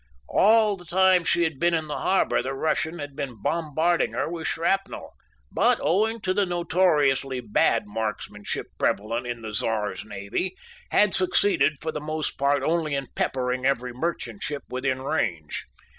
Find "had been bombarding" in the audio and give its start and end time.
2.97-4.13